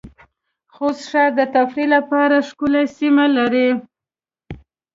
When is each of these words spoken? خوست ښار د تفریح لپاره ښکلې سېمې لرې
خوست 0.73 1.01
ښار 1.09 1.29
د 1.39 1.41
تفریح 1.55 1.87
لپاره 1.95 2.35
ښکلې 2.47 2.83
سېمې 2.95 3.27
لرې 3.37 3.69